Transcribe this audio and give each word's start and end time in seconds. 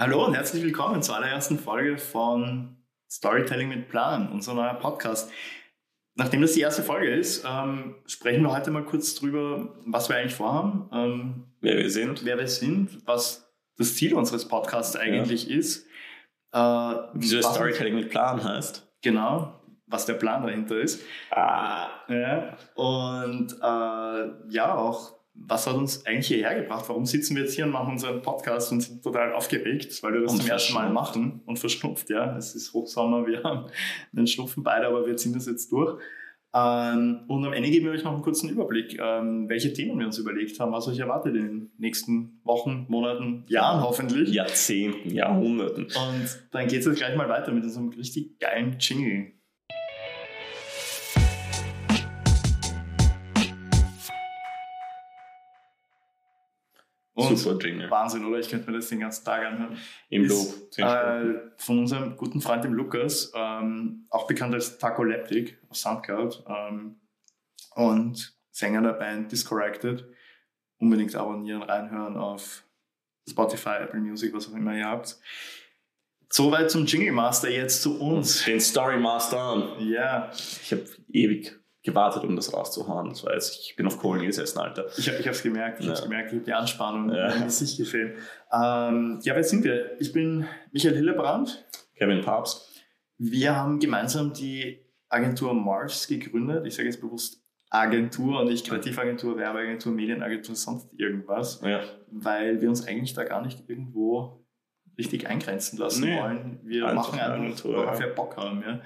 Hallo 0.00 0.24
und 0.24 0.34
herzlich 0.34 0.62
willkommen 0.62 1.02
zur 1.02 1.16
allerersten 1.16 1.58
Folge 1.58 1.98
von 1.98 2.76
Storytelling 3.10 3.68
mit 3.68 3.88
Plan, 3.88 4.30
unser 4.30 4.54
neuer 4.54 4.74
Podcast. 4.74 5.28
Nachdem 6.14 6.40
das 6.40 6.52
die 6.52 6.60
erste 6.60 6.84
Folge 6.84 7.10
ist, 7.10 7.44
ähm, 7.44 7.96
sprechen 8.06 8.44
wir 8.44 8.52
heute 8.52 8.70
mal 8.70 8.84
kurz 8.84 9.16
drüber, 9.16 9.74
was 9.86 10.08
wir 10.08 10.14
eigentlich 10.14 10.36
vorhaben, 10.36 10.88
ähm, 10.92 11.44
wer 11.60 11.78
wir 11.78 11.90
sind, 11.90 12.24
wer 12.24 12.38
wir 12.38 12.46
sind, 12.46 13.04
was 13.08 13.52
das 13.76 13.96
Ziel 13.96 14.14
unseres 14.14 14.46
Podcasts 14.46 14.94
eigentlich 14.94 15.48
ja. 15.48 15.58
ist. 15.58 15.84
Äh, 16.52 16.94
Wieso 17.14 17.42
Storytelling 17.42 17.96
mit 17.96 18.08
Plan 18.08 18.44
heißt. 18.44 18.88
Genau, 19.02 19.60
was 19.88 20.06
der 20.06 20.14
Plan 20.14 20.44
dahinter 20.44 20.78
ist. 20.78 21.02
Ah. 21.32 21.88
Ja, 22.08 22.56
und 22.76 23.52
äh, 23.60 24.52
ja, 24.54 24.76
auch 24.76 25.17
was 25.46 25.66
hat 25.66 25.76
uns 25.76 26.04
eigentlich 26.04 26.28
hierher 26.28 26.60
gebracht? 26.60 26.84
Warum 26.88 27.06
sitzen 27.06 27.36
wir 27.36 27.44
jetzt 27.44 27.54
hier 27.54 27.64
und 27.64 27.70
machen 27.70 27.92
unseren 27.92 28.22
Podcast 28.22 28.72
und 28.72 28.80
sind 28.80 29.02
total 29.02 29.32
aufgeregt, 29.32 30.02
weil 30.02 30.14
wir 30.14 30.20
das 30.22 30.32
und 30.32 30.42
zum 30.42 30.50
ersten 30.50 30.74
Mal 30.74 30.90
machen 30.90 31.40
und 31.46 31.58
verschnupft, 31.58 32.10
ja. 32.10 32.36
Es 32.36 32.54
ist 32.54 32.72
Hochsommer, 32.72 33.26
wir 33.26 33.42
haben 33.42 33.66
den 34.12 34.26
Schnupfen 34.26 34.62
beide, 34.62 34.86
aber 34.86 35.06
wir 35.06 35.16
ziehen 35.16 35.32
das 35.32 35.46
jetzt 35.46 35.70
durch. 35.72 35.98
Ähm, 36.54 37.20
und 37.28 37.44
am 37.44 37.52
Ende 37.52 37.70
geben 37.70 37.86
wir 37.86 37.92
euch 37.92 38.04
noch 38.04 38.14
einen 38.14 38.22
kurzen 38.22 38.48
Überblick, 38.48 38.98
ähm, 38.98 39.48
welche 39.48 39.72
Themen 39.72 39.98
wir 39.98 40.06
uns 40.06 40.18
überlegt 40.18 40.58
haben, 40.58 40.72
was 40.72 40.88
euch 40.88 40.98
erwartet 40.98 41.36
in 41.36 41.44
den 41.44 41.70
nächsten 41.78 42.40
Wochen, 42.44 42.86
Monaten, 42.88 43.44
Jahren 43.48 43.82
hoffentlich. 43.82 44.30
Jahrzehnten, 44.30 45.10
Jahrhunderten. 45.10 45.84
Und 45.84 46.48
dann 46.50 46.66
geht 46.68 46.80
es 46.80 46.86
jetzt 46.86 46.96
gleich 46.96 47.16
mal 47.16 47.28
weiter 47.28 47.52
mit 47.52 47.64
unserem 47.64 47.90
richtig 47.90 48.38
geilen 48.38 48.76
Jingle. 48.80 49.32
Und 57.18 57.36
Super 57.36 57.58
Jingle. 57.58 57.90
Wahnsinn, 57.90 58.24
oder? 58.24 58.38
Ich 58.38 58.48
könnte 58.48 58.70
mir 58.70 58.76
das 58.76 58.88
den 58.88 59.00
ganzen 59.00 59.24
Tag 59.24 59.44
anhören. 59.44 59.76
Im 60.08 60.24
Loop. 60.24 60.70
Äh, 60.76 61.34
von 61.56 61.80
unserem 61.80 62.16
guten 62.16 62.40
Freund, 62.40 62.62
dem 62.62 62.74
Lukas, 62.74 63.32
ähm, 63.34 64.06
auch 64.10 64.28
bekannt 64.28 64.54
als 64.54 64.78
Taco 64.78 65.02
Leptic 65.02 65.58
auf 65.68 65.76
Soundcloud 65.76 66.44
ähm, 66.48 67.00
und 67.74 68.36
Sänger 68.52 68.82
der 68.82 68.92
Band 68.92 69.32
Discorrected. 69.32 70.06
Unbedingt 70.78 71.16
abonnieren, 71.16 71.62
reinhören 71.62 72.16
auf 72.16 72.62
Spotify, 73.28 73.80
Apple 73.80 74.00
Music, 74.00 74.32
was 74.32 74.48
auch 74.48 74.54
immer 74.54 74.76
ihr 74.76 74.86
habt. 74.86 75.18
Soweit 76.30 76.70
zum 76.70 76.86
Jingle 76.86 77.12
Master, 77.12 77.50
jetzt 77.50 77.82
zu 77.82 77.98
uns. 78.00 78.44
Den 78.44 78.60
Story 78.60 78.98
Master. 78.98 79.76
Ja. 79.80 80.30
Ich 80.32 80.70
habe 80.70 80.84
ewig 81.10 81.58
gewartet, 81.88 82.24
um 82.24 82.36
das 82.36 82.52
rauszuhauen. 82.52 83.08
Das 83.08 83.24
war 83.24 83.32
jetzt, 83.32 83.60
ich 83.64 83.76
bin 83.76 83.86
auf 83.86 83.98
Kohlen 83.98 84.24
gesessen, 84.24 84.58
Alter. 84.58 84.86
Ich, 84.96 85.08
ich 85.08 85.18
habe 85.18 85.30
es 85.30 85.42
gemerkt, 85.42 85.80
ich 85.80 85.86
ja. 85.86 85.94
habe 85.94 86.02
gemerkt, 86.02 86.28
ich 86.28 86.34
habe 86.34 86.44
die 86.44 86.52
Anspannung 86.52 87.10
ja. 87.12 87.28
in 87.32 87.50
sich 87.50 87.76
gefehlt. 87.76 88.18
Ähm, 88.52 89.20
ja, 89.22 89.34
wer 89.34 89.44
sind 89.44 89.64
wir? 89.64 90.00
Ich 90.00 90.12
bin 90.12 90.46
Michael 90.72 90.94
Hillebrand. 90.94 91.64
Kevin 91.96 92.20
Papst. 92.20 92.68
Wir 93.16 93.56
haben 93.56 93.80
gemeinsam 93.80 94.32
die 94.32 94.78
Agentur 95.08 95.54
Mars 95.54 96.06
gegründet. 96.06 96.66
Ich 96.66 96.74
sage 96.74 96.88
jetzt 96.88 97.00
bewusst 97.00 97.42
Agentur 97.70 98.40
und 98.40 98.48
nicht 98.48 98.66
Kreativagentur, 98.66 99.36
Werbeagentur, 99.36 99.92
Medienagentur, 99.92 100.54
sonst 100.54 100.88
irgendwas. 100.96 101.60
Ja. 101.62 101.80
Weil 102.10 102.60
wir 102.60 102.68
uns 102.68 102.86
eigentlich 102.86 103.14
da 103.14 103.24
gar 103.24 103.42
nicht 103.42 103.68
irgendwo 103.68 104.46
richtig 104.96 105.28
eingrenzen 105.28 105.78
lassen 105.78 106.04
nee. 106.04 106.20
wollen. 106.20 106.60
Wir 106.64 106.92
machen 106.92 107.18
einfach, 107.18 107.64
worauf 107.64 107.98
wir 107.98 108.08
Bock 108.08 108.36
haben. 108.36 108.62
Ja. 108.62 108.80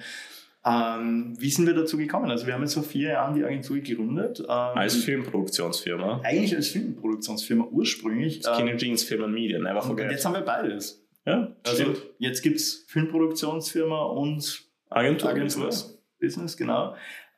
Ähm, 0.64 1.34
wie 1.38 1.50
sind 1.50 1.66
wir 1.66 1.74
dazu 1.74 1.96
gekommen? 1.96 2.30
Also 2.30 2.46
wir 2.46 2.54
haben 2.54 2.62
jetzt 2.62 2.74
vor 2.74 2.84
vier 2.84 3.10
Jahren 3.10 3.34
die 3.34 3.44
Agentur 3.44 3.78
gegründet. 3.78 4.40
Ähm, 4.40 4.46
als 4.48 4.96
Filmproduktionsfirma. 4.96 6.20
Eigentlich 6.22 6.54
als 6.54 6.68
Filmproduktionsfirma 6.68 7.66
ursprünglich. 7.70 8.42
Skinny 8.44 8.70
ähm, 8.70 8.78
Jeans, 8.78 9.02
Film 9.02 9.24
und 9.24 9.34
never 9.34 9.82
forget. 9.82 10.06
Und 10.06 10.10
jetzt 10.12 10.24
haben 10.24 10.34
wir 10.34 10.42
beides. 10.42 11.04
Ja, 11.24 11.54
also 11.64 11.82
stimmt. 11.82 12.02
jetzt 12.18 12.42
gibt 12.42 12.56
es 12.56 12.84
Filmproduktionsfirma 12.88 14.02
und 14.02 14.64
Agentur, 14.90 15.30
Agentur 15.30 15.66
Business. 15.66 15.98
Business, 16.20 16.56
genau. 16.56 16.94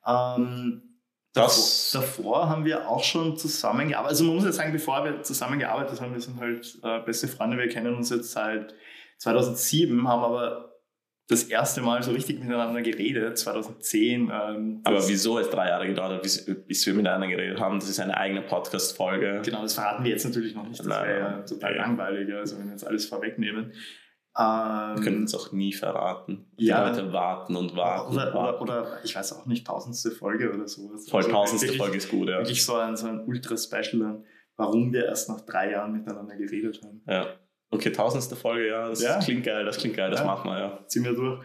Ähm, 0.07 0.83
das 1.33 1.91
davor 1.93 2.49
haben 2.49 2.65
wir 2.65 2.89
auch 2.89 3.03
schon 3.03 3.37
zusammengearbeitet. 3.37 4.11
Also 4.11 4.25
man 4.25 4.37
muss 4.37 4.45
ja 4.45 4.53
sagen, 4.53 4.73
bevor 4.73 5.05
wir 5.05 5.23
zusammengearbeitet 5.23 6.01
haben, 6.01 6.13
wir 6.13 6.21
sind 6.21 6.39
halt 6.39 6.79
äh, 6.83 7.01
beste 7.01 7.27
Freunde, 7.27 7.59
wir 7.59 7.69
kennen 7.69 7.95
uns 7.95 8.11
jetzt 8.11 8.33
seit 8.33 8.75
2007, 9.19 10.07
haben 10.07 10.23
aber 10.23 10.74
das 11.27 11.45
erste 11.45 11.81
Mal 11.81 12.03
so 12.03 12.13
richtig 12.13 12.41
miteinander 12.41 12.83
geredet, 12.83 13.39
2010. 13.39 14.31
Ähm, 14.33 14.81
Aber 14.85 15.09
wieso 15.09 15.39
es 15.39 15.49
drei 15.49 15.69
Jahre 15.69 15.87
gedauert 15.87 16.13
hat, 16.13 16.23
bis, 16.23 16.47
wir 16.47 16.95
miteinander 16.95 17.29
geredet 17.29 17.61
haben, 17.61 17.79
das 17.79 17.89
ist 17.89 17.99
eine 17.99 18.17
eigene 18.17 18.43
Podcast-Folge. 18.43 19.41
Genau, 19.43 19.63
das 19.63 19.75
verraten 19.75 20.05
wir 20.05 20.11
jetzt 20.11 20.25
natürlich 20.25 20.55
noch 20.55 20.69
nicht. 20.69 20.81
Das 20.81 20.87
wäre 20.87 21.19
ja 21.19 21.43
total 21.43 21.77
ja. 21.77 21.83
langweilig, 21.83 22.33
also 22.35 22.59
wenn 22.59 22.67
wir 22.67 22.73
jetzt 22.73 22.87
alles 22.87 23.07
vorwegnehmen. 23.07 23.73
Ähm, 24.37 24.97
wir 24.97 25.03
können 25.03 25.23
uns 25.23 25.35
auch 25.35 25.53
nie 25.53 25.73
verraten. 25.73 26.47
Die 26.59 26.67
ja, 26.67 26.87
Leute 26.87 27.13
warten 27.13 27.57
und 27.57 27.75
warten. 27.75 28.13
Oder, 28.13 28.35
oder, 28.35 28.61
oder, 28.61 29.05
ich 29.05 29.15
weiß 29.15 29.33
auch 29.33 29.47
nicht, 29.47 29.67
tausendste 29.67 30.11
Folge 30.11 30.53
oder 30.53 30.67
sowas. 30.69 31.09
Voll 31.09 31.23
also 31.23 31.31
tausendste 31.31 31.69
wirklich, 31.69 31.81
Folge 31.81 31.97
ist 31.97 32.11
gut, 32.11 32.29
ja. 32.29 32.39
Wirklich 32.39 32.65
so 32.65 32.75
ein, 32.75 32.97
so 32.97 33.07
ein 33.07 33.21
Ultra-Special, 33.21 34.23
warum 34.57 34.93
wir 34.93 35.07
erst 35.07 35.31
nach 35.31 35.41
drei 35.43 35.71
Jahren 35.71 35.93
miteinander 35.93 36.37
geredet 36.37 36.81
haben. 36.83 37.03
Ja. 37.07 37.29
Okay, 37.71 37.91
tausendste 37.91 38.37
Folge, 38.37 38.69
ja, 38.69 38.89
das 38.89 39.03
ja. 39.03 39.19
klingt 39.19 39.45
geil, 39.45 39.65
das 39.65 39.79
klingt 39.79 39.97
geil, 39.97 40.11
das 40.11 40.21
ja. 40.21 40.27
machen 40.27 40.51
wir, 40.51 40.59
ja. 40.59 40.87
Ziehen 40.87 41.05
wir 41.05 41.15
durch. 41.15 41.45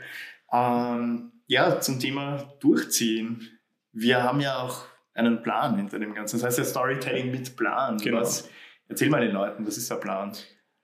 Ähm, 0.52 1.32
ja, 1.48 1.80
zum 1.80 2.00
Thema 2.00 2.54
Durchziehen. 2.60 3.60
Wir 3.92 4.24
haben 4.24 4.40
ja 4.40 4.62
auch 4.62 4.84
einen 5.14 5.42
Plan 5.42 5.76
hinter 5.76 6.00
dem 6.00 6.14
Ganzen. 6.14 6.38
Das 6.38 6.46
heißt 6.46 6.60
ja 6.60 6.64
Storytelling 6.64 7.32
mit 7.32 7.56
Plan. 7.56 7.98
Genau. 7.98 8.22
Was, 8.22 8.50
erzähl 8.88 9.10
mal 9.10 9.22
den 9.22 9.34
Leuten, 9.34 9.66
was 9.66 9.78
ist 9.78 9.90
der 9.90 9.96
Plan? 9.96 10.32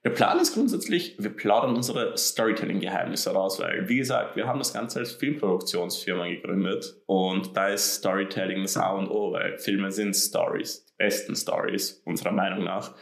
Der 0.03 0.11
Plan 0.11 0.39
ist 0.39 0.53
grundsätzlich, 0.53 1.15
wir 1.17 1.31
plaudern 1.31 1.75
unsere 1.75 2.15
Storytelling-Geheimnisse 2.15 3.31
raus, 3.31 3.59
weil, 3.59 3.89
wie 3.89 3.97
gesagt, 3.97 4.35
wir 4.35 4.45
haben 4.45 4.59
das 4.59 4.71
Ganze 4.71 4.99
als 4.99 5.13
Filmproduktionsfirma 5.13 6.27
gegründet 6.27 7.01
und 7.07 7.57
da 7.57 7.69
ist 7.69 7.95
Storytelling 7.95 8.61
das 8.61 8.77
A 8.77 8.91
und 8.91 9.09
O, 9.09 9.31
weil 9.31 9.57
Filme 9.57 9.91
sind 9.91 10.15
Stories, 10.15 10.85
die 10.85 10.93
besten 10.99 11.35
Stories, 11.35 12.03
unserer 12.05 12.31
Meinung 12.31 12.63
nach. 12.63 12.93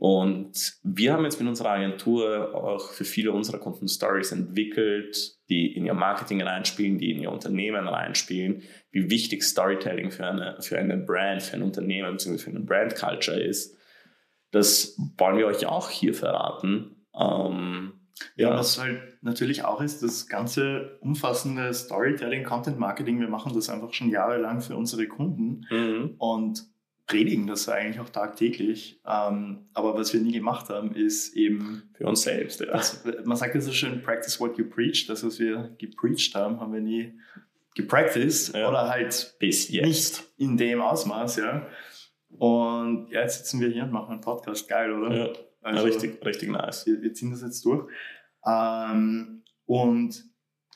Und 0.00 0.78
wir 0.82 1.12
haben 1.12 1.24
jetzt 1.24 1.38
mit 1.40 1.48
unserer 1.50 1.72
Agentur 1.72 2.54
auch 2.54 2.90
für 2.90 3.04
viele 3.04 3.32
unserer 3.32 3.58
Kunden 3.58 3.86
Stories 3.86 4.32
entwickelt, 4.32 5.36
die 5.50 5.76
in 5.76 5.84
ihr 5.84 5.92
Marketing 5.92 6.40
reinspielen, 6.40 6.96
die 6.96 7.10
in 7.10 7.20
ihr 7.20 7.30
Unternehmen 7.30 7.86
reinspielen, 7.86 8.62
wie 8.92 9.10
wichtig 9.10 9.42
Storytelling 9.42 10.10
für 10.10 10.26
eine, 10.26 10.56
für 10.62 10.78
eine 10.78 10.96
Brand, 10.96 11.42
für 11.42 11.56
ein 11.56 11.62
Unternehmen 11.62 12.12
bzw. 12.12 12.38
für 12.38 12.48
eine 12.48 12.60
Brand 12.60 12.96
Culture 12.96 13.38
ist. 13.38 13.76
Das 14.52 14.96
wollen 15.18 15.36
wir 15.36 15.46
euch 15.46 15.66
auch 15.66 15.90
hier 15.90 16.14
verraten. 16.14 17.04
Ähm, 17.14 17.92
ja, 18.36 18.48
ja, 18.48 18.56
was 18.56 18.80
halt 18.80 19.02
natürlich 19.20 19.64
auch 19.64 19.82
ist, 19.82 20.02
das 20.02 20.28
ganze 20.28 20.98
umfassende 21.02 21.74
Storytelling, 21.74 22.44
Content 22.44 22.78
Marketing, 22.78 23.20
wir 23.20 23.28
machen 23.28 23.52
das 23.54 23.68
einfach 23.68 23.92
schon 23.92 24.08
jahrelang 24.08 24.62
für 24.62 24.76
unsere 24.76 25.06
Kunden. 25.08 25.66
Mhm. 25.70 26.14
Und 26.16 26.70
predigen 27.10 27.48
das 27.48 27.68
eigentlich 27.68 27.98
auch 27.98 28.08
tagtäglich. 28.08 29.00
Ähm, 29.04 29.68
aber 29.74 29.94
was 29.94 30.12
wir 30.12 30.20
nie 30.20 30.32
gemacht 30.32 30.68
haben, 30.68 30.94
ist 30.94 31.36
eben. 31.36 31.90
Für 31.94 32.06
uns 32.06 32.22
selbst, 32.22 32.60
ja. 32.60 32.66
Das, 32.66 33.04
man 33.24 33.36
sagt 33.36 33.54
ja 33.54 33.60
so 33.60 33.72
schön, 33.72 34.00
practice 34.02 34.38
what 34.38 34.56
you 34.56 34.64
preach. 34.64 35.06
Das, 35.06 35.24
was 35.24 35.40
wir 35.40 35.74
gepreacht 35.78 36.34
haben, 36.34 36.60
haben 36.60 36.72
wir 36.72 36.80
nie 36.80 37.18
gepracticed 37.74 38.54
ja. 38.54 38.68
oder 38.68 38.88
halt 38.88 39.34
Bis 39.40 39.68
jetzt. 39.68 39.86
nicht 39.86 40.22
in 40.38 40.56
dem 40.56 40.80
Ausmaß, 40.80 41.36
ja. 41.36 41.66
Und 42.38 43.10
ja, 43.10 43.22
jetzt 43.22 43.38
sitzen 43.38 43.60
wir 43.60 43.68
hier 43.68 43.82
und 43.82 43.92
machen 43.92 44.12
einen 44.12 44.20
Podcast. 44.20 44.68
Geil, 44.68 44.92
oder? 44.92 45.14
Ja, 45.14 45.32
also, 45.62 45.84
richtig, 45.84 46.24
richtig 46.24 46.48
nice. 46.48 46.86
Wir, 46.86 47.02
wir 47.02 47.12
ziehen 47.12 47.32
das 47.32 47.42
jetzt 47.42 47.64
durch. 47.64 47.90
Ähm, 48.46 49.42
und 49.66 50.24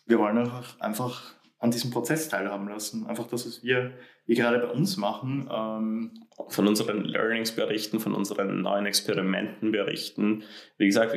wir 0.04 0.18
wollen 0.18 0.36
einfach, 0.36 0.80
einfach 0.80 1.34
an 1.64 1.70
diesem 1.70 1.90
Prozess 1.90 2.28
teilhaben 2.28 2.68
lassen. 2.68 3.06
Einfach 3.06 3.26
das, 3.26 3.46
was 3.46 3.64
wir, 3.64 3.92
wir 4.26 4.36
gerade 4.36 4.58
bei 4.58 4.68
uns 4.68 4.98
machen. 4.98 5.48
Ähm, 5.50 6.10
von 6.48 6.68
unseren 6.68 7.04
Learnings 7.04 7.52
berichten, 7.52 8.00
von 8.00 8.12
unseren 8.12 8.60
neuen 8.60 8.84
Experimenten 8.84 9.72
berichten. 9.72 10.42
Wie 10.76 10.86
gesagt, 10.86 11.14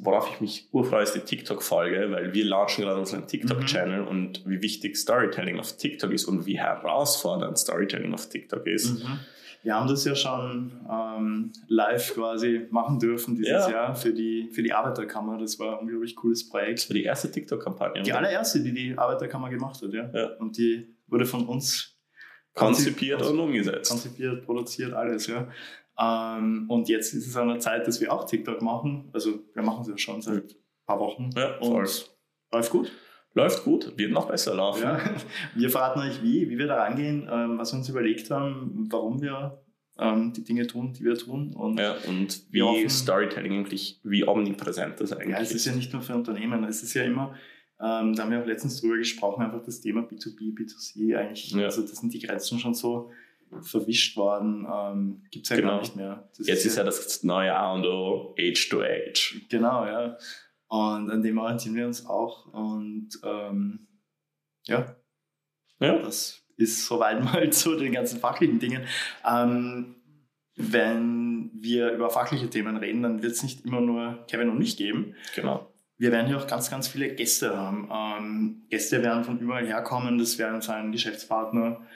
worauf 0.00 0.30
ich 0.32 0.40
mich 0.40 0.68
urfreue, 0.72 1.02
ist 1.02 1.12
die 1.12 1.20
TikTok-Folge, 1.20 2.10
weil 2.10 2.32
wir 2.32 2.44
launchen 2.46 2.84
gerade 2.84 2.98
unseren 2.98 3.26
TikTok-Channel 3.26 4.02
mhm. 4.02 4.08
und 4.08 4.46
wie 4.46 4.62
wichtig 4.62 4.96
Storytelling 4.96 5.58
auf 5.58 5.76
TikTok 5.76 6.10
ist 6.10 6.24
und 6.24 6.46
wie 6.46 6.58
herausfordernd 6.58 7.58
Storytelling 7.58 8.14
auf 8.14 8.30
TikTok 8.30 8.66
ist. 8.66 9.04
Mhm. 9.04 9.18
Wir 9.62 9.76
haben 9.76 9.86
das 9.88 10.04
ja 10.04 10.14
schon 10.14 10.72
ähm, 10.90 11.52
live 11.68 12.14
quasi 12.14 12.66
machen 12.70 12.98
dürfen 12.98 13.36
dieses 13.36 13.66
ja. 13.66 13.70
Jahr 13.70 13.94
für 13.94 14.12
die, 14.12 14.50
für 14.52 14.62
die 14.62 14.72
Arbeiterkammer. 14.72 15.38
Das 15.38 15.58
war 15.58 15.74
ein 15.74 15.82
unglaublich 15.82 16.16
cooles 16.16 16.48
Projekt. 16.48 16.80
Das 16.80 16.90
war 16.90 16.94
die 16.94 17.04
erste 17.04 17.30
TikTok-Kampagne. 17.30 18.02
Die 18.02 18.12
allererste, 18.12 18.60
die 18.60 18.72
die 18.72 18.98
Arbeiterkammer 18.98 19.50
gemacht 19.50 19.80
hat, 19.80 19.92
ja. 19.92 20.10
ja. 20.12 20.30
Und 20.38 20.58
die 20.58 20.96
wurde 21.06 21.26
von 21.26 21.46
uns 21.46 21.96
konzipiert 22.54 23.22
und 23.22 23.38
umgesetzt. 23.38 23.90
Konzipiert, 23.90 24.44
produziert, 24.44 24.92
alles, 24.94 25.28
ja. 25.28 25.48
Ähm, 25.98 26.66
und 26.68 26.88
jetzt 26.88 27.14
ist 27.14 27.28
es 27.28 27.36
an 27.36 27.48
der 27.48 27.60
Zeit, 27.60 27.86
dass 27.86 28.00
wir 28.00 28.12
auch 28.12 28.24
TikTok 28.24 28.62
machen. 28.62 29.10
Also 29.12 29.44
wir 29.54 29.62
machen 29.62 29.82
es 29.82 29.88
ja 29.88 29.98
schon 29.98 30.22
seit 30.22 30.52
ein 30.52 30.86
paar 30.86 30.98
Wochen. 30.98 31.30
Ja. 31.36 31.58
Und 31.58 32.10
läuft 32.50 32.70
gut 32.70 32.90
läuft 33.34 33.64
gut, 33.64 33.96
wird 33.96 34.12
noch 34.12 34.28
besser 34.28 34.54
laufen. 34.54 34.82
Ja. 34.82 35.00
Wir 35.54 35.70
verraten 35.70 36.00
euch 36.00 36.22
wie, 36.22 36.48
wie 36.50 36.58
wir 36.58 36.66
da 36.66 36.82
rangehen, 36.82 37.28
ähm, 37.30 37.58
was 37.58 37.72
wir 37.72 37.78
uns 37.78 37.88
überlegt 37.88 38.30
haben, 38.30 38.88
warum 38.90 39.22
wir 39.22 39.62
ähm, 39.98 40.32
die 40.32 40.44
Dinge 40.44 40.66
tun, 40.66 40.92
die 40.92 41.04
wir 41.04 41.16
tun. 41.16 41.54
Und, 41.54 41.78
ja, 41.78 41.96
und 42.08 42.42
wie 42.50 42.62
hoffen, 42.62 42.90
Storytelling 42.90 43.52
eigentlich, 43.52 44.00
wie 44.04 44.26
omnipräsent 44.26 45.00
das 45.00 45.12
eigentlich 45.12 45.30
ist. 45.30 45.38
Ja, 45.38 45.42
es 45.42 45.52
ist 45.54 45.66
ja 45.66 45.72
nicht 45.74 45.92
nur 45.92 46.02
für 46.02 46.14
Unternehmen, 46.14 46.64
es 46.64 46.82
ist 46.82 46.94
ja 46.94 47.04
immer, 47.04 47.34
ähm, 47.80 48.14
da 48.14 48.22
haben 48.22 48.30
wir 48.30 48.40
auch 48.40 48.46
letztens 48.46 48.80
drüber 48.80 48.96
gesprochen, 48.96 49.42
einfach 49.42 49.62
das 49.64 49.80
Thema 49.80 50.02
B2B, 50.02 50.54
B2C 50.56 51.16
eigentlich, 51.16 51.50
ja. 51.50 51.64
also 51.64 51.82
das 51.82 51.96
sind 51.96 52.12
die 52.12 52.20
Grenzen 52.20 52.58
schon 52.58 52.74
so 52.74 53.10
verwischt 53.60 54.16
worden, 54.16 54.66
ähm, 54.72 55.22
gibt 55.30 55.44
es 55.44 55.50
ja 55.50 55.56
genau. 55.56 55.68
gar 55.72 55.80
nicht 55.80 55.96
mehr. 55.96 56.28
Das 56.36 56.46
Jetzt 56.46 56.64
ist 56.64 56.76
ja, 56.76 56.84
das 56.84 57.22
neue 57.22 57.54
A 57.54 57.74
und 57.74 57.84
O, 57.84 58.34
Age 58.38 58.68
to 58.70 58.80
Age. 58.80 59.42
Genau, 59.50 59.84
ja. 59.84 60.16
Und 60.72 61.10
an 61.10 61.22
dem 61.22 61.36
orientieren 61.36 61.74
wir 61.74 61.86
uns 61.86 62.06
auch 62.06 62.46
und 62.46 63.10
ähm, 63.24 63.88
ja. 64.64 64.96
ja, 65.80 65.98
das 65.98 66.46
ist 66.56 66.86
soweit 66.86 67.22
mal 67.24 67.52
zu 67.52 67.76
den 67.76 67.92
ganzen 67.92 68.18
fachlichen 68.18 68.58
Dingen. 68.58 68.86
Ähm, 69.22 69.96
wenn 70.56 71.50
wir 71.52 71.92
über 71.92 72.08
fachliche 72.08 72.48
Themen 72.48 72.78
reden, 72.78 73.02
dann 73.02 73.22
wird 73.22 73.32
es 73.32 73.42
nicht 73.42 73.66
immer 73.66 73.82
nur 73.82 74.24
Kevin 74.30 74.48
und 74.48 74.58
mich 74.58 74.78
geben. 74.78 75.14
Genau. 75.34 75.70
Wir 75.98 76.10
werden 76.10 76.26
hier 76.26 76.38
auch 76.38 76.46
ganz, 76.46 76.70
ganz 76.70 76.88
viele 76.88 77.14
Gäste 77.14 77.54
haben. 77.54 77.90
Ähm, 77.92 78.62
Gäste 78.70 79.02
werden 79.02 79.24
von 79.24 79.40
überall 79.40 79.66
herkommen. 79.66 80.16
Das 80.16 80.38
werden 80.38 80.62
sein 80.62 80.90
Geschäftspartner, 80.90 81.86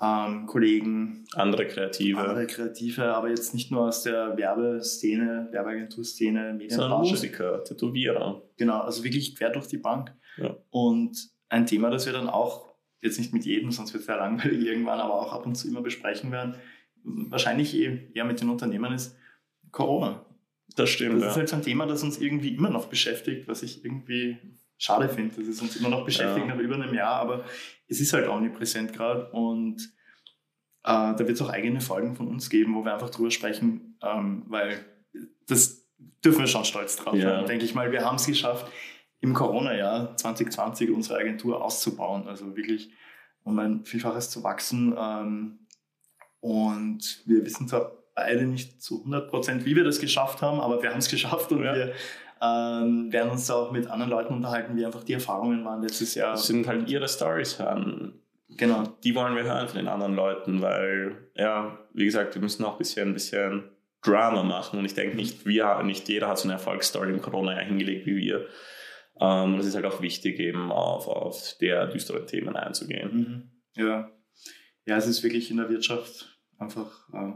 ähm, 0.00 0.46
Kollegen. 0.46 1.24
Andere 1.34 1.66
Kreative. 1.66 2.18
Andere 2.18 2.46
Kreative, 2.46 3.14
aber 3.14 3.30
jetzt 3.30 3.54
nicht 3.54 3.70
nur 3.70 3.88
aus 3.88 4.02
der 4.02 4.36
Werbeszene, 4.36 5.48
Werbeagenturszene, 5.50 6.54
Medienbranche. 6.54 6.74
Sondern 6.74 7.00
Musiker, 7.00 7.64
Tätowierer. 7.64 8.42
Genau, 8.56 8.80
also 8.80 9.02
wirklich 9.04 9.34
quer 9.36 9.50
durch 9.50 9.66
die 9.66 9.78
Bank. 9.78 10.14
Ja. 10.36 10.56
Und 10.70 11.30
ein 11.48 11.66
Thema, 11.66 11.90
das 11.90 12.06
wir 12.06 12.12
dann 12.12 12.28
auch, 12.28 12.68
jetzt 13.00 13.18
nicht 13.18 13.32
mit 13.32 13.44
jedem, 13.44 13.70
sonst 13.70 13.92
wird 13.92 14.00
es 14.02 14.06
sehr 14.06 14.16
langweilig 14.16 14.64
irgendwann, 14.64 15.00
aber 15.00 15.14
auch 15.14 15.32
ab 15.32 15.46
und 15.46 15.56
zu 15.56 15.68
immer 15.68 15.82
besprechen 15.82 16.30
werden, 16.30 16.54
wahrscheinlich 17.02 17.74
eh 17.74 18.10
eher 18.14 18.24
mit 18.24 18.40
den 18.40 18.50
Unternehmen 18.50 18.92
ist 18.92 19.16
Corona. 19.70 20.24
Das 20.76 20.90
stimmt. 20.90 21.16
Das 21.16 21.22
ja. 21.22 21.30
ist 21.30 21.36
halt 21.36 21.48
so 21.48 21.56
ein 21.56 21.62
Thema, 21.62 21.86
das 21.86 22.02
uns 22.02 22.18
irgendwie 22.18 22.54
immer 22.54 22.70
noch 22.70 22.86
beschäftigt, 22.86 23.48
was 23.48 23.62
ich 23.62 23.84
irgendwie 23.84 24.38
schade 24.78 25.08
finde, 25.08 25.34
dass 25.34 25.46
es 25.46 25.60
uns 25.60 25.76
immer 25.76 25.88
noch 25.88 26.04
beschäftigt 26.04 26.46
ja. 26.46 26.54
nach 26.54 26.60
über 26.60 26.76
einem 26.76 26.94
Jahr, 26.94 27.16
aber 27.16 27.44
es 27.88 28.00
ist 28.00 28.12
halt 28.12 28.28
omnipräsent 28.28 28.92
gerade 28.92 29.30
und 29.32 29.82
äh, 30.84 31.14
da 31.14 31.18
wird 31.18 31.30
es 31.30 31.42
auch 31.42 31.50
eigene 31.50 31.80
Folgen 31.80 32.14
von 32.14 32.28
uns 32.28 32.48
geben, 32.48 32.74
wo 32.74 32.84
wir 32.84 32.94
einfach 32.94 33.10
drüber 33.10 33.30
sprechen, 33.30 33.98
ähm, 34.02 34.44
weil 34.46 34.84
das 35.46 35.84
dürfen 36.24 36.40
wir 36.40 36.46
schon 36.46 36.64
stolz 36.64 36.96
drauf 36.96 37.14
ja. 37.14 37.38
sein, 37.38 37.46
denke 37.46 37.64
ich 37.64 37.74
mal. 37.74 37.90
Wir 37.92 38.04
haben 38.04 38.16
es 38.16 38.26
geschafft, 38.26 38.70
im 39.20 39.34
Corona-Jahr 39.34 40.16
2020 40.16 40.90
unsere 40.90 41.18
Agentur 41.18 41.62
auszubauen, 41.62 42.28
also 42.28 42.56
wirklich 42.56 42.90
um 43.42 43.58
ein 43.58 43.84
Vielfaches 43.84 44.30
zu 44.30 44.44
wachsen. 44.44 44.94
Ähm, 44.96 45.58
und 46.40 47.22
wir 47.26 47.44
wissen 47.44 47.66
zwar 47.66 47.92
beide 48.14 48.46
nicht 48.46 48.80
zu 48.80 48.98
100 48.98 49.28
Prozent, 49.28 49.64
wie 49.64 49.74
wir 49.74 49.84
das 49.84 50.00
geschafft 50.00 50.42
haben, 50.42 50.60
aber 50.60 50.82
wir 50.82 50.90
haben 50.90 50.98
es 50.98 51.08
geschafft 51.08 51.50
und 51.50 51.64
ja. 51.64 51.74
wir 51.74 51.92
ähm, 52.42 53.12
werden 53.12 53.30
uns 53.30 53.50
auch 53.50 53.72
mit 53.72 53.88
anderen 53.88 54.10
Leuten 54.10 54.34
unterhalten, 54.34 54.76
wie 54.76 54.84
einfach 54.84 55.04
die 55.04 55.14
Erfahrungen 55.14 55.64
waren 55.64 55.82
letztes 55.82 56.14
Jahr. 56.14 56.32
Das 56.32 56.46
sind 56.46 56.66
halt 56.66 56.88
ihre 56.88 57.08
Stories 57.08 57.58
hören. 57.58 58.20
Genau. 58.48 58.84
Die 59.04 59.14
wollen 59.14 59.36
wir 59.36 59.44
hören 59.44 59.68
von 59.68 59.76
den 59.76 59.88
anderen 59.88 60.14
Leuten, 60.14 60.62
weil, 60.62 61.30
ja, 61.34 61.78
wie 61.92 62.04
gesagt, 62.04 62.34
wir 62.34 62.42
müssen 62.42 62.64
auch 62.64 62.72
ein 62.72 62.78
bisschen, 62.78 63.08
ein 63.08 63.14
bisschen 63.14 63.64
Drama 64.02 64.42
machen 64.42 64.78
und 64.78 64.84
ich 64.84 64.94
denke 64.94 65.16
nicht, 65.16 65.44
wir, 65.44 65.82
nicht 65.82 66.08
jeder 66.08 66.28
hat 66.28 66.38
so 66.38 66.44
eine 66.44 66.54
Erfolgsstory 66.54 67.10
im 67.10 67.20
Corona-Jahr 67.20 67.64
hingelegt 67.64 68.06
wie 68.06 68.16
wir. 68.16 68.46
Ähm, 69.20 69.58
es 69.58 69.66
ist 69.66 69.74
halt 69.74 69.84
auch 69.84 70.00
wichtig, 70.00 70.38
eben 70.38 70.70
auf, 70.70 71.08
auf 71.08 71.56
der 71.60 71.88
düsteren 71.88 72.26
Themen 72.26 72.56
einzugehen. 72.56 73.16
Mhm. 73.16 73.50
Ja. 73.74 74.10
ja, 74.86 74.96
es 74.96 75.06
ist 75.06 75.22
wirklich 75.22 75.50
in 75.50 75.56
der 75.56 75.68
Wirtschaft 75.68 76.38
einfach 76.58 77.08
äh, 77.12 77.32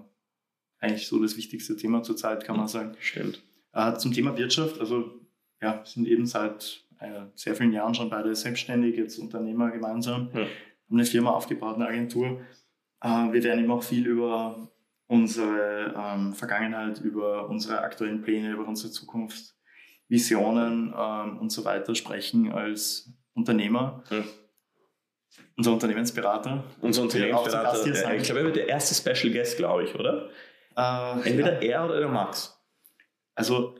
eigentlich 0.78 1.06
so 1.06 1.20
das 1.20 1.36
wichtigste 1.36 1.76
Thema 1.76 2.02
zurzeit, 2.02 2.44
kann 2.44 2.56
man 2.56 2.68
sagen. 2.68 2.96
Stimmt. 3.00 3.42
Äh, 3.72 3.94
zum 3.94 4.12
Thema 4.12 4.36
Wirtschaft, 4.36 4.80
also 4.80 5.20
ja, 5.60 5.82
sind 5.84 6.06
eben 6.06 6.26
seit 6.26 6.84
äh, 7.00 7.22
sehr 7.34 7.54
vielen 7.54 7.72
Jahren 7.72 7.94
schon 7.94 8.10
beide 8.10 8.34
selbstständig, 8.34 8.96
jetzt 8.96 9.18
Unternehmer 9.18 9.70
gemeinsam, 9.70 10.28
ja. 10.32 10.40
haben 10.40 10.48
eine 10.90 11.04
Firma 11.04 11.30
aufgebaut, 11.30 11.76
eine 11.76 11.86
Agentur. 11.86 12.40
Äh, 13.00 13.32
wir 13.32 13.42
werden 13.42 13.64
eben 13.64 13.72
auch 13.72 13.82
viel 13.82 14.06
über 14.06 14.68
unsere 15.06 15.94
ähm, 15.96 16.32
Vergangenheit, 16.32 17.00
über 17.00 17.48
unsere 17.48 17.80
aktuellen 17.80 18.22
Pläne, 18.22 18.52
über 18.52 18.66
unsere 18.66 18.92
Zukunft, 18.92 19.54
Visionen 20.08 20.94
ähm, 20.96 21.38
und 21.38 21.50
so 21.50 21.64
weiter 21.64 21.94
sprechen 21.94 22.52
als 22.52 23.10
Unternehmer. 23.34 24.04
Ja. 24.10 24.22
Unser 25.56 25.72
Unternehmensberater. 25.72 26.64
Unser 26.80 27.02
Unternehmensberater. 27.02 27.86
Ja, 27.86 28.12
ich 28.12 28.24
glaube, 28.24 28.40
er 28.40 28.44
wird 28.46 28.56
der 28.56 28.68
erste 28.68 28.94
Special 28.94 29.32
Guest, 29.32 29.56
glaube 29.56 29.84
ich, 29.84 29.94
oder? 29.94 30.28
Äh, 30.76 31.28
Entweder 31.28 31.62
ja. 31.62 31.80
er 31.80 31.84
oder 31.86 31.98
der 32.00 32.08
Max. 32.08 32.61
Also 33.34 33.74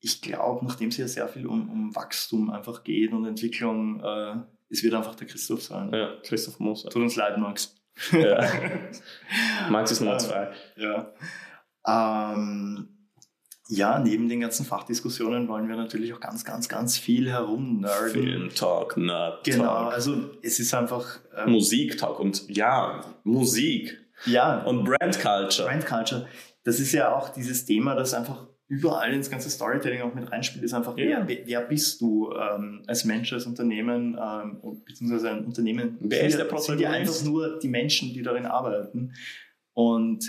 ich 0.00 0.22
glaube, 0.22 0.64
nachdem 0.64 0.88
es 0.88 0.96
ja 0.96 1.06
sehr 1.06 1.28
viel 1.28 1.46
um, 1.46 1.68
um 1.68 1.94
Wachstum 1.94 2.50
einfach 2.50 2.84
geht 2.84 3.12
und 3.12 3.26
Entwicklung, 3.26 4.00
äh, 4.00 4.36
es 4.70 4.82
wird 4.82 4.94
einfach 4.94 5.14
der 5.14 5.26
Christoph 5.26 5.62
sein. 5.62 5.92
Ja, 5.92 6.14
Christoph 6.22 6.58
Moser. 6.58 6.88
Tut 6.88 7.02
uns 7.02 7.16
leid, 7.16 7.38
Max. 7.38 7.76
Ja. 8.12 8.48
Max 9.70 9.90
ist 9.90 9.98
zwei. 9.98 10.52
Ja. 10.76 11.12
Ähm, 11.86 12.88
ja, 13.68 13.98
neben 13.98 14.28
den 14.28 14.40
ganzen 14.40 14.64
Fachdiskussionen 14.64 15.48
wollen 15.48 15.68
wir 15.68 15.76
natürlich 15.76 16.12
auch 16.14 16.20
ganz, 16.20 16.44
ganz, 16.44 16.68
ganz 16.68 16.98
viel 16.98 17.30
herumnerden. 17.30 18.10
Film 18.10 18.54
Talk, 18.54 18.96
Nerd 18.96 19.44
Genau, 19.44 19.88
also 19.88 20.30
es 20.42 20.58
ist 20.58 20.74
einfach... 20.74 21.20
Ähm, 21.36 21.52
Musik 21.52 21.96
Talk 21.98 22.18
und 22.18 22.48
ja, 22.48 23.04
Musik. 23.22 23.98
Ja. 24.26 24.62
Und 24.62 24.84
Brand 24.84 25.20
Culture. 25.20 25.68
Brand 25.68 25.86
Culture. 25.86 26.26
Das 26.64 26.80
ist 26.80 26.92
ja 26.92 27.14
auch 27.14 27.28
dieses 27.28 27.64
Thema, 27.64 27.94
das 27.94 28.12
einfach 28.12 28.46
überall 28.70 29.12
ins 29.12 29.28
ganze 29.28 29.50
Storytelling 29.50 30.00
auch 30.02 30.14
mit 30.14 30.30
reinspielt, 30.30 30.64
ist 30.64 30.74
einfach, 30.74 30.96
ja. 30.96 31.26
wer, 31.26 31.38
wer, 31.44 31.60
bist 31.62 32.00
du 32.00 32.32
ähm, 32.32 32.84
als 32.86 33.04
Mensch, 33.04 33.32
als 33.32 33.44
Unternehmen, 33.44 34.16
ähm, 34.16 34.60
beziehungsweise 34.86 35.30
ein 35.30 35.44
Unternehmen? 35.44 35.98
Wer 36.00 36.22
ist 36.22 36.38
der 36.38 36.44
Protagonist? 36.44 36.66
Sind 36.66 36.80
ja 36.80 36.90
einfach 36.90 37.24
nur 37.24 37.58
die 37.58 37.68
Menschen, 37.68 38.14
die 38.14 38.22
darin 38.22 38.46
arbeiten 38.46 39.12
und 39.72 40.24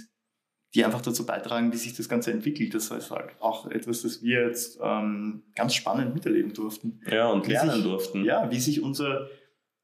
die 0.74 0.84
einfach 0.84 1.02
dazu 1.02 1.24
beitragen, 1.24 1.72
wie 1.72 1.78
sich 1.78 1.96
das 1.96 2.10
Ganze 2.10 2.32
entwickelt. 2.32 2.74
Das 2.74 2.90
halt 2.90 3.36
auch 3.40 3.70
etwas, 3.70 4.02
das 4.02 4.24
wir 4.24 4.48
jetzt 4.48 4.80
ähm, 4.82 5.44
ganz 5.54 5.76
spannend 5.76 6.16
miterleben 6.16 6.52
durften. 6.52 7.00
Ja, 7.08 7.30
und 7.30 7.46
wie 7.46 7.52
lernen 7.52 7.76
sich, 7.76 7.84
durften. 7.84 8.26
Ja, 8.26 8.50
wie 8.50 8.60
sich 8.60 8.82
unser, 8.82 9.28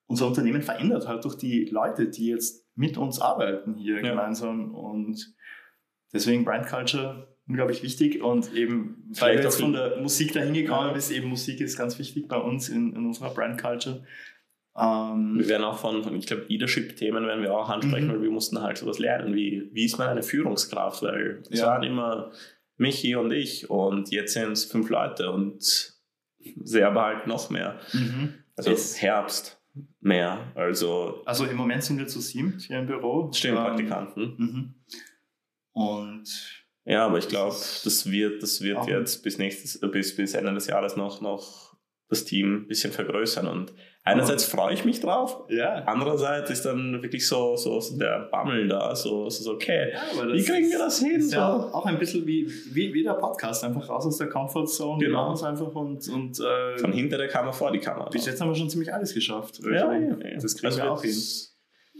unser 0.08 0.26
Unternehmen 0.26 0.64
verändert 0.64 1.08
hat 1.08 1.26
durch 1.26 1.36
die 1.36 1.66
Leute, 1.66 2.10
die 2.10 2.30
jetzt 2.30 2.66
mit 2.74 2.98
uns 2.98 3.22
arbeiten 3.22 3.76
hier 3.76 3.98
ja. 3.98 4.10
gemeinsam 4.10 4.74
und 4.74 5.36
deswegen 6.12 6.44
Brand 6.44 6.66
Culture 6.66 7.37
unglaublich 7.48 7.84
wichtig 7.84 8.22
und 8.22 8.54
eben, 8.54 9.12
weil 9.20 9.38
du 9.38 9.44
jetzt 9.44 9.62
von 9.62 9.74
der 9.74 9.98
Musik 9.98 10.34
dahin 10.34 10.54
gekommen 10.54 10.94
bist, 10.94 11.12
eben 11.12 11.28
Musik 11.28 11.62
ist 11.62 11.78
ganz 11.78 11.98
wichtig 11.98 12.28
bei 12.28 12.38
uns 12.38 12.70
in, 12.70 12.94
in 12.94 13.06
unserer 13.06 13.34
Brand 13.34 13.62
Culture. 13.62 14.04
Ähm, 14.78 15.40
wir 15.40 15.48
werden 15.48 15.64
auch 15.64 15.80
von, 15.80 16.04
von 16.04 16.16
ich 16.16 16.28
glaube, 16.28 16.46
Leadership-Themen 16.48 17.26
werden 17.26 17.42
wir 17.42 17.58
auch 17.58 17.70
ansprechen, 17.70 18.08
mhm. 18.08 18.12
weil 18.12 18.22
wir 18.22 18.32
mussten 18.32 18.62
halt 18.62 18.78
sowas 18.78 19.00
lernen, 19.00 19.34
wie, 19.34 19.70
wie 19.74 19.86
ist 19.86 19.98
man 19.98 20.10
eine 20.10 20.24
Führungskraft, 20.24 21.02
weil 21.04 21.42
es 21.50 21.60
ja. 21.60 21.68
waren 21.68 21.84
immer 21.84 22.32
Michi 22.78 23.16
und 23.16 23.32
ich 23.32 23.70
und 23.70 24.12
jetzt 24.12 24.34
sind 24.34 24.52
es 24.52 24.66
fünf 24.66 24.90
Leute 24.90 25.32
und 25.32 25.96
sehr 26.64 26.92
bald 26.92 27.28
noch 27.28 27.50
mehr. 27.50 27.80
Mhm. 27.94 28.34
Also 28.56 28.72
es 28.72 29.02
Herbst 29.02 29.62
mehr. 30.00 30.52
Also, 30.56 31.22
also 31.26 31.46
im 31.46 31.58
Moment 31.58 31.84
sind 31.84 31.98
wir 31.98 32.08
zu 32.08 32.20
sieben 32.20 32.60
hier 32.60 32.80
im 32.80 32.88
Büro. 32.88 33.32
Stehen 33.34 33.56
ähm, 33.56 33.64
Praktikanten. 33.64 34.24
Mhm. 34.38 34.74
Und 35.74 36.67
ja, 36.88 37.06
aber 37.06 37.18
ich 37.18 37.28
glaube, 37.28 37.56
das 37.84 38.10
wird, 38.10 38.42
das 38.42 38.62
wird 38.62 38.88
jetzt 38.88 39.22
bis, 39.22 39.38
nächstes, 39.38 39.80
bis, 39.92 40.16
bis 40.16 40.34
Ende 40.34 40.54
des 40.54 40.68
Jahres 40.68 40.96
noch, 40.96 41.20
noch 41.20 41.76
das 42.10 42.24
Team 42.24 42.64
ein 42.64 42.68
bisschen 42.68 42.94
vergrößern. 42.94 43.46
Und 43.46 43.74
einerseits 44.06 44.46
freue 44.46 44.74
ich 44.74 44.86
mich 44.86 45.02
drauf, 45.02 45.44
ja. 45.50 45.84
andererseits 45.86 46.50
ist 46.50 46.66
dann 46.66 47.02
wirklich 47.04 47.28
so, 47.28 47.58
so, 47.58 47.82
so 47.82 47.98
der 47.98 48.30
Bammel 48.32 48.70
da, 48.70 48.96
so, 48.96 49.30
so 49.30 49.52
okay, 49.52 49.92
ja, 49.92 50.34
wie 50.34 50.44
kriegen 50.44 50.70
wir 50.70 50.78
das 50.78 51.00
hin? 51.00 51.20
Ist 51.20 51.34
ja 51.34 51.54
auch 51.54 51.86
ein 51.86 52.00
bisschen 52.00 52.26
wie, 52.26 52.50
wie, 52.72 52.94
wie 52.94 53.04
der 53.04 53.16
Podcast, 53.16 53.66
einfach 53.66 53.90
raus 53.90 54.06
aus 54.06 54.18
der 54.18 54.30
Comfortzone, 54.30 55.04
genau. 55.04 55.38
einfach 55.42 55.76
und, 55.76 56.08
und 56.08 56.40
äh, 56.40 56.78
von 56.78 56.94
hinter 56.94 57.18
der 57.18 57.28
Kamera 57.28 57.52
vor 57.52 57.72
die 57.72 57.80
Kamera. 57.80 58.10
Bis 58.10 58.26
jetzt 58.26 58.40
haben 58.40 58.50
wir 58.50 58.56
schon 58.56 58.70
ziemlich 58.70 58.94
alles 58.94 59.14
geschafft. 59.14 59.60
Ja, 59.66 59.94
ja, 59.94 59.94
ja. 59.94 60.38
Das 60.40 60.56
kriegen 60.56 60.68
also 60.68 60.78
wir 60.80 60.92
auch 60.92 61.02
hin. 61.02 61.16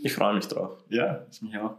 Ich 0.02 0.14
freue 0.14 0.36
mich 0.36 0.48
drauf. 0.48 0.78
Ja, 0.90 1.26
ich 1.30 1.42
mich 1.42 1.58
auch. 1.58 1.78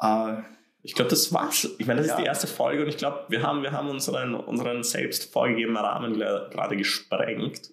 Äh, 0.00 0.42
ich 0.86 0.94
glaube, 0.94 1.10
das 1.10 1.32
war's. 1.32 1.68
Ich 1.78 1.86
meine, 1.86 1.98
das 1.98 2.08
ja. 2.08 2.14
ist 2.14 2.20
die 2.20 2.26
erste 2.26 2.46
Folge 2.46 2.82
und 2.82 2.88
ich 2.88 2.96
glaube, 2.96 3.24
wir 3.28 3.42
haben, 3.42 3.62
wir 3.62 3.72
haben 3.72 3.88
unseren, 3.88 4.34
unseren 4.34 4.84
selbst 4.84 5.32
vorgegebenen 5.32 5.78
Rahmen 5.78 6.14
gerade 6.14 6.76
gesprengt. 6.76 7.72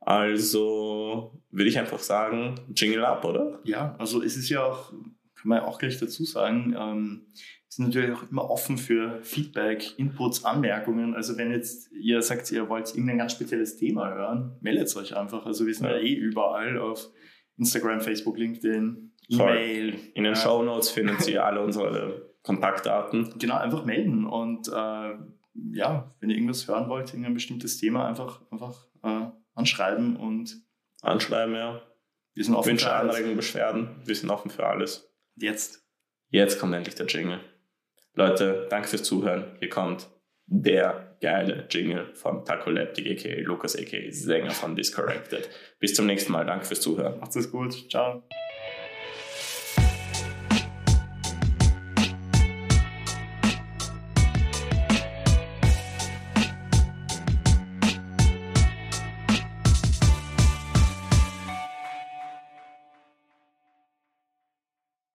Also 0.00 1.40
würde 1.50 1.70
ich 1.70 1.78
einfach 1.78 1.98
sagen, 1.98 2.60
Jingle 2.74 3.06
up, 3.06 3.24
oder? 3.24 3.58
Ja, 3.64 3.96
also 3.98 4.22
es 4.22 4.36
ist 4.36 4.50
ja 4.50 4.62
auch, 4.62 4.90
kann 4.90 5.48
man 5.48 5.58
ja 5.58 5.64
auch 5.64 5.78
gleich 5.78 5.98
dazu 5.98 6.24
sagen, 6.24 6.76
ähm, 6.78 7.26
sind 7.68 7.86
natürlich 7.86 8.12
auch 8.12 8.30
immer 8.30 8.50
offen 8.50 8.76
für 8.76 9.18
Feedback, 9.22 9.98
Inputs, 9.98 10.44
Anmerkungen. 10.44 11.14
Also 11.14 11.38
wenn 11.38 11.50
jetzt 11.50 11.90
ihr 11.92 12.20
sagt, 12.20 12.52
ihr 12.52 12.68
wollt 12.68 12.90
irgendein 12.90 13.18
ganz 13.18 13.32
spezielles 13.32 13.78
Thema 13.78 14.14
hören, 14.14 14.56
meldet 14.60 14.94
euch 14.94 15.16
einfach. 15.16 15.46
Also 15.46 15.66
wir 15.66 15.74
sind 15.74 15.86
ja, 15.86 15.96
ja 15.96 16.02
eh 16.02 16.12
überall 16.12 16.78
auf 16.78 17.08
Instagram, 17.56 18.02
Facebook, 18.02 18.36
LinkedIn, 18.36 19.12
E-Mail. 19.28 19.94
In 20.14 20.24
den 20.24 20.36
Show 20.36 20.62
Notes 20.62 20.90
finden 20.90 21.16
Sie 21.18 21.38
alle 21.38 21.62
unsere 21.62 22.25
Kontaktdaten. 22.46 23.34
Genau, 23.38 23.56
einfach 23.56 23.84
melden. 23.84 24.24
Und 24.24 24.68
äh, 24.68 25.14
ja, 25.72 26.14
wenn 26.20 26.30
ihr 26.30 26.36
irgendwas 26.36 26.66
hören 26.68 26.88
wollt, 26.88 27.08
irgendein 27.10 27.34
bestimmtes 27.34 27.78
Thema, 27.78 28.06
einfach, 28.06 28.40
einfach 28.50 28.86
äh, 29.02 29.26
anschreiben 29.54 30.16
und 30.16 30.56
anschreiben, 31.02 31.54
ja. 31.54 31.82
Wir 32.34 32.44
sind 32.44 32.54
offen 32.54 32.70
Wünsche, 32.70 32.92
Anregungen, 32.92 33.36
Beschwerden, 33.36 33.96
wir 34.04 34.14
sind 34.14 34.30
offen 34.30 34.50
für 34.50 34.66
alles. 34.66 35.10
Jetzt. 35.36 35.82
Jetzt 36.28 36.60
kommt 36.60 36.74
endlich 36.74 36.94
der 36.94 37.06
Jingle. 37.06 37.40
Leute, 38.14 38.66
danke 38.70 38.88
fürs 38.88 39.02
Zuhören. 39.02 39.56
Hier 39.58 39.70
kommt 39.70 40.08
der 40.46 41.16
geile 41.20 41.66
Jingle 41.70 42.14
von 42.14 42.44
Taco 42.44 42.70
Leptic, 42.70 43.06
a.k.a. 43.06 43.40
Lukas, 43.42 43.74
a.k.a. 43.76 44.10
Sänger 44.10 44.50
von 44.50 44.76
Discorrected. 44.76 45.48
Bis 45.80 45.94
zum 45.94 46.06
nächsten 46.06 46.32
Mal. 46.32 46.44
Danke 46.44 46.66
fürs 46.66 46.80
Zuhören. 46.80 47.18
Macht's 47.18 47.36
es 47.36 47.50
gut. 47.50 47.90
Ciao. 47.90 48.22